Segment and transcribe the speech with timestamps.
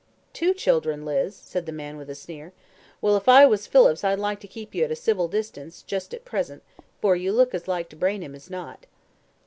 [0.33, 2.53] "Two children, Liz?" said the man with a sneer.
[3.01, 6.11] "Well, if I was Phillips I'd like to keep you at a civil distance just
[6.15, 6.63] at present,
[6.99, 8.87] for you look as like to brain him as not."